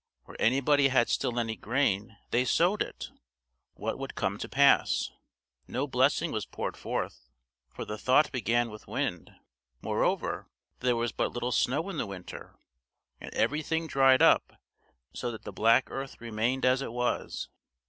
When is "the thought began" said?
7.85-8.71